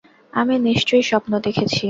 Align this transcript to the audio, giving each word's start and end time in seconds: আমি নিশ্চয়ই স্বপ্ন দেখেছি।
আমি 0.33 0.55
নিশ্চয়ই 0.59 1.03
স্বপ্ন 1.03 1.31
দেখেছি। 1.39 1.79